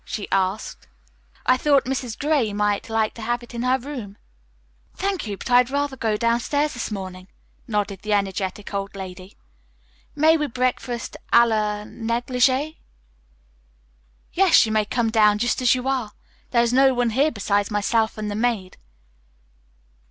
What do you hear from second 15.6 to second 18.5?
as you are. There is no one here besides myself and the